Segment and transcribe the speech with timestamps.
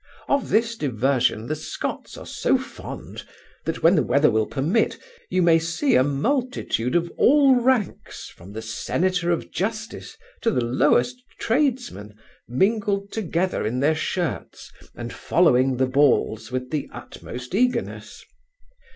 [0.27, 3.23] Of this diversion the Scots are so fond,
[3.65, 4.97] that when the weather will permit,
[5.29, 10.63] you may see a multitude of all ranks, from the senator of justice to the
[10.65, 12.15] lowest tradesman,
[12.47, 18.25] mingled together in their shirts, and following the balls with the utmost eagerness.